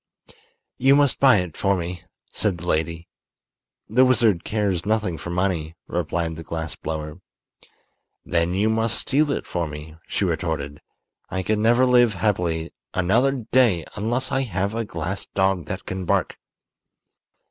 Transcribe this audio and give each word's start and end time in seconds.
"You 0.79 0.95
must 0.95 1.19
buy 1.19 1.37
it 1.37 1.55
for 1.55 1.75
me," 1.77 2.03
said 2.31 2.57
the 2.57 2.65
lady. 2.65 3.07
"The 3.87 4.03
wizard 4.03 4.43
cares 4.43 4.83
nothing 4.83 5.15
for 5.19 5.29
money," 5.29 5.75
replied 5.85 6.37
the 6.37 6.43
glass 6.43 6.75
blower. 6.75 7.21
"Then 8.25 8.55
you 8.55 8.67
must 8.67 8.97
steal 8.97 9.29
it 9.31 9.45
for 9.45 9.67
me," 9.67 9.97
she 10.07 10.25
retorted. 10.25 10.81
"I 11.29 11.43
can 11.43 11.61
never 11.61 11.85
live 11.85 12.15
happily 12.15 12.73
another 12.95 13.45
day 13.51 13.85
unless 13.93 14.31
I 14.31 14.41
have 14.41 14.73
a 14.73 14.85
glass 14.85 15.27
dog 15.35 15.65
that 15.67 15.85
can 15.85 16.05
bark." 16.05 16.39